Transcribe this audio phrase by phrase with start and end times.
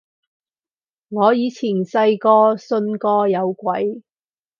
[1.09, 4.01] 我以前細個信過有鬼